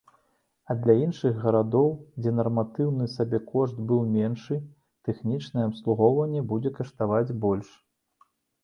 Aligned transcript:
А 0.69 0.75
для 0.85 0.93
іншых 1.01 1.35
гарадоў, 1.43 1.91
дзе 2.23 2.33
нарматыўны 2.39 3.09
сабекошт 3.17 3.85
быў 3.93 4.01
меншы, 4.17 4.59
тэхнічнае 5.11 5.65
абслугоўванне 5.71 6.41
будзе 6.55 6.75
каштаваць 6.81 7.31
больш. 7.47 7.69